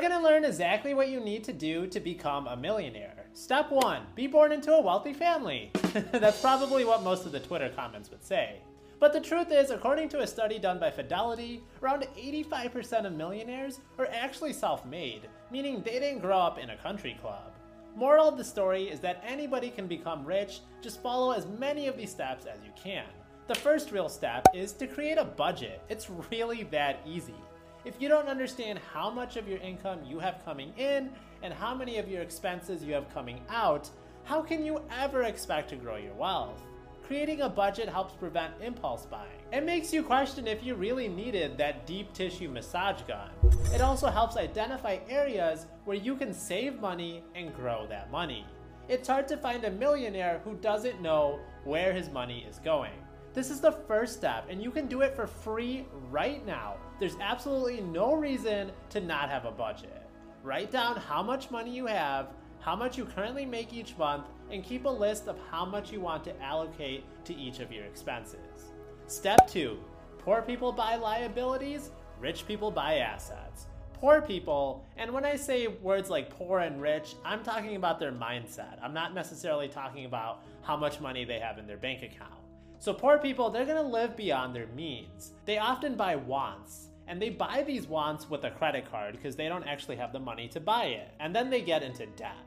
[0.00, 3.26] We're gonna learn exactly what you need to do to become a millionaire.
[3.34, 5.70] Step one, be born into a wealthy family.
[5.92, 8.62] That's probably what most of the Twitter comments would say.
[8.98, 13.80] But the truth is, according to a study done by Fidelity, around 85% of millionaires
[13.98, 17.52] are actually self made, meaning they didn't grow up in a country club.
[17.94, 21.98] Moral of the story is that anybody can become rich, just follow as many of
[21.98, 23.04] these steps as you can.
[23.48, 25.82] The first real step is to create a budget.
[25.90, 27.34] It's really that easy.
[27.82, 31.10] If you don't understand how much of your income you have coming in
[31.42, 33.88] and how many of your expenses you have coming out,
[34.24, 36.60] how can you ever expect to grow your wealth?
[37.06, 39.40] Creating a budget helps prevent impulse buying.
[39.50, 43.30] It makes you question if you really needed that deep tissue massage gun.
[43.74, 48.44] It also helps identify areas where you can save money and grow that money.
[48.88, 52.92] It's hard to find a millionaire who doesn't know where his money is going.
[53.32, 56.74] This is the first step, and you can do it for free right now.
[56.98, 60.02] There's absolutely no reason to not have a budget.
[60.42, 64.64] Write down how much money you have, how much you currently make each month, and
[64.64, 68.72] keep a list of how much you want to allocate to each of your expenses.
[69.06, 69.78] Step 2
[70.18, 73.66] Poor people buy liabilities, rich people buy assets.
[73.94, 78.12] Poor people, and when I say words like poor and rich, I'm talking about their
[78.12, 78.82] mindset.
[78.82, 82.40] I'm not necessarily talking about how much money they have in their bank account.
[82.80, 85.32] So, poor people, they're gonna live beyond their means.
[85.44, 89.48] They often buy wants, and they buy these wants with a credit card because they
[89.50, 92.38] don't actually have the money to buy it, and then they get into debt.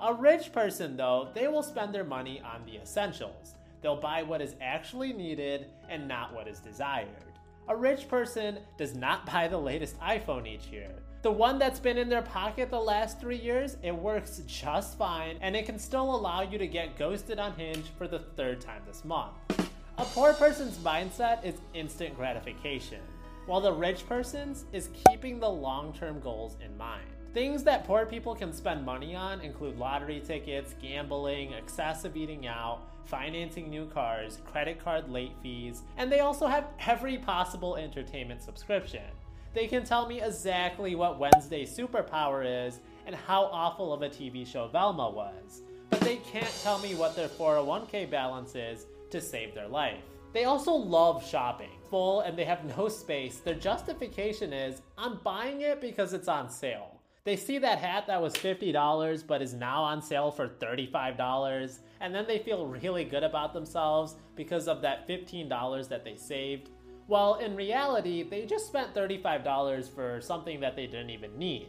[0.00, 3.54] A rich person, though, they will spend their money on the essentials.
[3.80, 7.06] They'll buy what is actually needed and not what is desired.
[7.68, 10.90] A rich person does not buy the latest iPhone each year.
[11.22, 15.38] The one that's been in their pocket the last three years, it works just fine
[15.40, 18.82] and it can still allow you to get ghosted on Hinge for the third time
[18.86, 19.55] this month.
[19.98, 23.00] A poor person's mindset is instant gratification,
[23.46, 27.06] while the rich person's is keeping the long term goals in mind.
[27.32, 32.82] Things that poor people can spend money on include lottery tickets, gambling, excessive eating out,
[33.06, 39.04] financing new cars, credit card late fees, and they also have every possible entertainment subscription.
[39.54, 44.46] They can tell me exactly what Wednesday superpower is and how awful of a TV
[44.46, 49.54] show Velma was, but they can't tell me what their 401k balance is to save
[49.54, 50.02] their life.
[50.32, 51.70] They also love shopping.
[51.90, 53.38] Full and they have no space.
[53.38, 57.00] Their justification is I'm buying it because it's on sale.
[57.24, 62.14] They see that hat that was $50 but is now on sale for $35, and
[62.14, 66.70] then they feel really good about themselves because of that $15 that they saved.
[67.08, 71.68] Well, in reality, they just spent $35 for something that they didn't even need.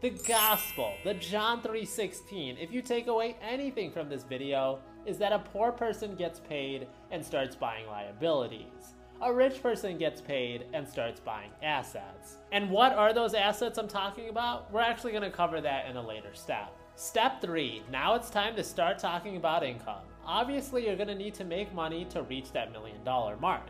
[0.00, 5.32] The gospel, the John 3:16, if you take away anything from this video, is that
[5.32, 10.88] a poor person gets paid and starts buying liabilities a rich person gets paid and
[10.88, 12.36] starts buying assets.
[12.52, 14.72] And what are those assets I'm talking about?
[14.72, 16.72] We're actually going to cover that in a later step.
[16.94, 20.02] Step three now it's time to start talking about income.
[20.24, 23.62] Obviously, you're going to need to make money to reach that million dollar mark.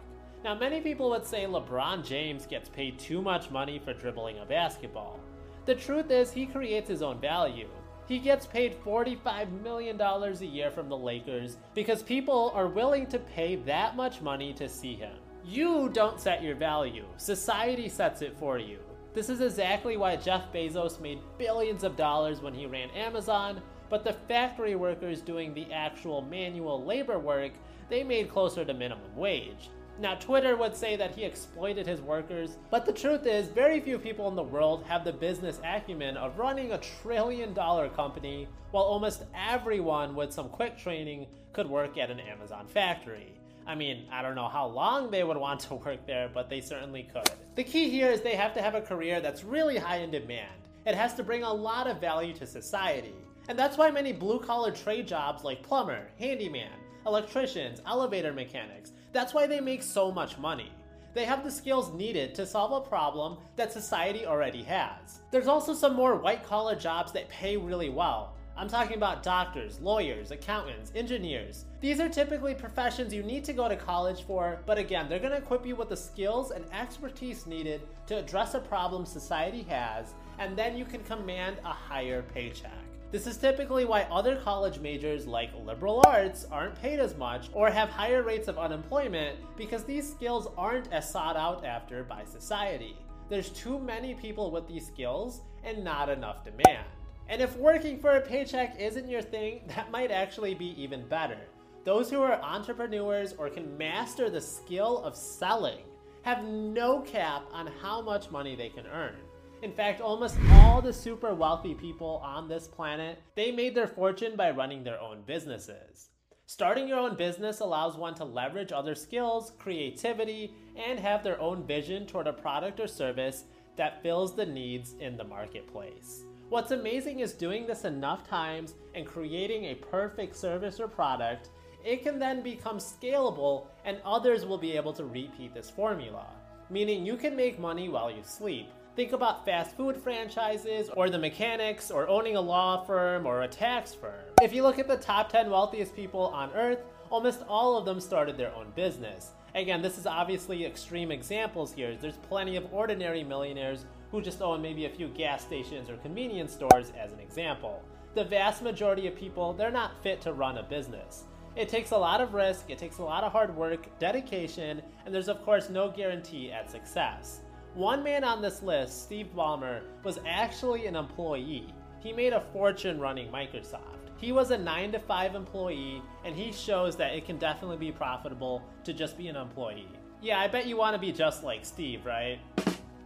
[0.44, 4.44] Now, many people would say LeBron James gets paid too much money for dribbling a
[4.44, 5.19] basketball.
[5.66, 7.69] The truth is, he creates his own value.
[8.09, 13.19] He gets paid $45 million a year from the Lakers because people are willing to
[13.19, 15.15] pay that much money to see him.
[15.45, 18.79] You don't set your value, society sets it for you.
[19.13, 23.61] This is exactly why Jeff Bezos made billions of dollars when he ran Amazon,
[23.91, 27.53] but the factory workers doing the actual manual labor work,
[27.91, 29.69] they made closer to minimum wage.
[30.00, 33.98] Now, Twitter would say that he exploited his workers, but the truth is, very few
[33.98, 38.84] people in the world have the business acumen of running a trillion dollar company, while
[38.84, 43.32] almost everyone with some quick training could work at an Amazon factory.
[43.66, 46.60] I mean, I don't know how long they would want to work there, but they
[46.60, 47.30] certainly could.
[47.56, 50.62] The key here is they have to have a career that's really high in demand.
[50.86, 53.16] It has to bring a lot of value to society.
[53.48, 56.70] And that's why many blue collar trade jobs like plumber, handyman,
[57.04, 60.71] electricians, elevator mechanics, that's why they make so much money.
[61.12, 65.23] They have the skills needed to solve a problem that society already has.
[65.33, 69.78] There's also some more white collar jobs that pay really well, I'm talking about doctors,
[69.81, 71.66] lawyers, accountants, engineers.
[71.81, 75.37] These are typically professions you need to go to college for, but again, they're to
[75.37, 80.57] equip you with the skills and expertise needed to address a problem society has, and
[80.57, 82.73] then you can command a higher paycheck.
[83.11, 87.71] This is typically why other college majors like liberal arts aren't paid as much or
[87.71, 92.95] have higher rates of unemployment because these skills aren't as sought out after by society.
[93.31, 96.87] There's too many people with these skills and not enough demand.
[97.31, 101.39] And if working for a paycheck isn't your thing, that might actually be even better.
[101.85, 105.79] Those who are entrepreneurs or can master the skill of selling
[106.23, 109.17] have no cap on how much money they can earn.
[109.60, 114.37] In fact, almost all the super wealthy people on this planet, they made their fortune
[114.37, 116.10] by running their own businesses.
[116.47, 121.66] Starting your own business allows one to leverage other skills, creativity, and have their own
[121.66, 123.45] vision toward a product or service
[123.77, 126.22] that fills the needs in the marketplace.
[126.49, 131.51] What's amazing is doing this enough times and creating a perfect service or product,
[131.84, 136.27] it can then become scalable and others will be able to repeat this formula.
[136.71, 138.69] Meaning you can make money while you sleep.
[138.98, 143.47] Think about fast food franchises, or the mechanics, or owning a law firm, or a
[143.47, 144.24] tax firm.
[144.42, 148.00] If you look at the top 10 wealthiest people on earth, almost all of them
[148.00, 149.30] started their own business.
[149.54, 151.95] Again, this is obviously extreme examples here.
[151.95, 156.53] There's plenty of ordinary millionaires who just own maybe a few gas stations or convenience
[156.53, 157.80] stores as an example.
[158.16, 161.22] The vast majority of people, they're not fit to run a business.
[161.54, 165.15] It takes a lot of risk, it takes a lot of hard work, dedication, and
[165.15, 167.42] there's of course no guarantee at success.
[167.78, 171.72] One man on this list, Steve Ballmer, was actually an employee.
[172.01, 174.10] He made a fortune running Microsoft.
[174.16, 177.92] He was a 9 to 5 employee, and he shows that it can definitely be
[177.92, 179.86] profitable to just be an employee.
[180.21, 182.41] Yeah, I bet you want to be just like Steve, right?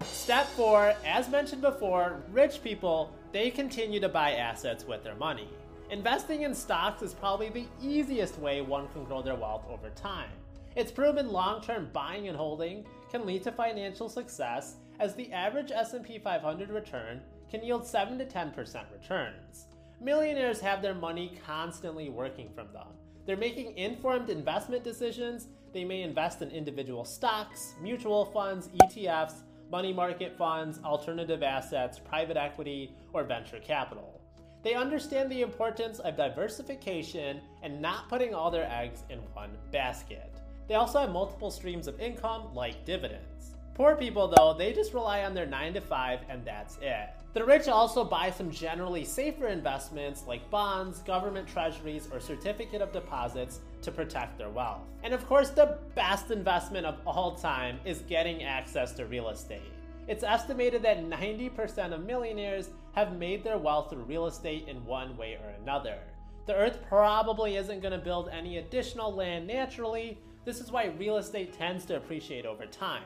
[0.04, 5.50] Step 4, as mentioned before, rich people, they continue to buy assets with their money.
[5.90, 10.30] Investing in stocks is probably the easiest way one can grow their wealth over time.
[10.76, 16.18] It's proven long-term buying and holding can lead to financial success as the average S&P
[16.18, 17.20] 500 return
[17.50, 18.56] can yield 7 to 10%
[18.90, 19.66] returns.
[20.00, 22.88] Millionaires have their money constantly working from them.
[23.26, 25.48] They're making informed investment decisions.
[25.74, 32.38] They may invest in individual stocks, mutual funds, ETFs, money market funds, alternative assets, private
[32.38, 34.22] equity, or venture capital.
[34.62, 40.31] They understand the importance of diversification and not putting all their eggs in one basket.
[40.72, 43.56] They also have multiple streams of income, like dividends.
[43.74, 47.10] Poor people, though, they just rely on their 9 to 5 and that's it.
[47.34, 52.90] The rich also buy some generally safer investments like bonds, government treasuries, or certificate of
[52.90, 54.80] deposits to protect their wealth.
[55.02, 59.74] And of course, the best investment of all time is getting access to real estate.
[60.08, 65.19] It's estimated that 90% of millionaires have made their wealth through real estate in one
[65.19, 65.98] way or another.
[66.46, 70.19] The earth probably isn't going to build any additional land naturally.
[70.44, 73.04] This is why real estate tends to appreciate over time.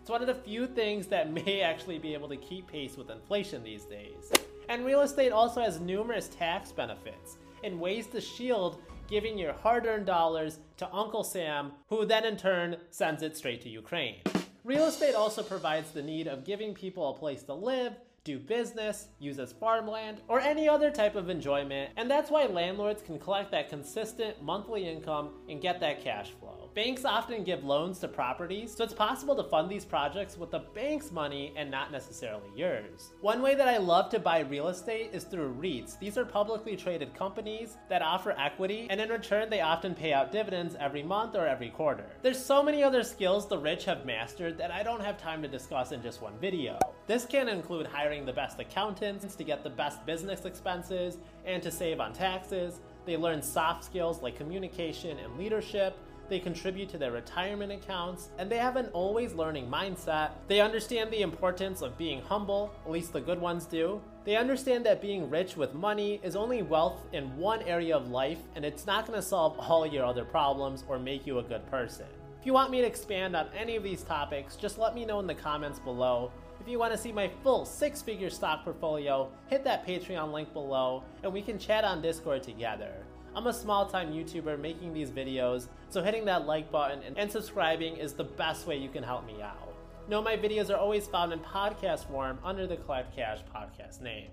[0.00, 3.10] It's one of the few things that may actually be able to keep pace with
[3.10, 4.30] inflation these days.
[4.68, 9.86] And real estate also has numerous tax benefits and ways to shield giving your hard
[9.86, 14.16] earned dollars to Uncle Sam, who then in turn sends it straight to Ukraine.
[14.62, 17.94] Real estate also provides the need of giving people a place to live,
[18.24, 23.02] do business, use as farmland, or any other type of enjoyment, and that's why landlords
[23.02, 26.53] can collect that consistent monthly income and get that cash flow.
[26.74, 30.58] Banks often give loans to properties, so it's possible to fund these projects with the
[30.74, 33.12] bank's money and not necessarily yours.
[33.20, 35.96] One way that I love to buy real estate is through REITs.
[36.00, 40.32] These are publicly traded companies that offer equity, and in return, they often pay out
[40.32, 42.06] dividends every month or every quarter.
[42.22, 45.48] There's so many other skills the rich have mastered that I don't have time to
[45.48, 46.80] discuss in just one video.
[47.06, 51.70] This can include hiring the best accountants to get the best business expenses and to
[51.70, 52.80] save on taxes.
[53.06, 55.98] They learn soft skills like communication and leadership,
[56.28, 60.30] they contribute to their retirement accounts, and they have an always learning mindset.
[60.48, 64.00] They understand the importance of being humble, at least the good ones do.
[64.24, 68.38] They understand that being rich with money is only wealth in one area of life,
[68.54, 72.06] and it's not to solve all your other problems or make you a good person.
[72.40, 75.18] If you want me to expand on any of these topics, just let me know
[75.20, 76.30] in the comments below.
[76.60, 80.52] If you want to see my full six figure stock portfolio, hit that Patreon link
[80.52, 82.92] below and we can chat on Discord together.
[83.36, 87.96] I'm a small time YouTuber making these videos, so hitting that like button and, subscribing
[87.96, 89.74] is the best way you can help me out.
[90.08, 94.30] Know my videos are always found in podcast form under the Collect Cash podcast name.